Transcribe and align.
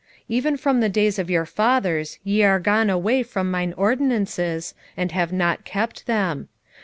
3:7 0.21 0.23
Even 0.29 0.57
from 0.57 0.79
the 0.79 0.89
days 0.89 1.19
of 1.19 1.29
your 1.29 1.45
fathers 1.45 2.17
ye 2.23 2.41
are 2.41 2.59
gone 2.59 2.89
away 2.89 3.21
from 3.21 3.51
mine 3.51 3.71
ordinances, 3.77 4.73
and 4.97 5.11
have 5.11 5.31
not 5.31 5.63
kept 5.63 6.07
them. 6.07 6.47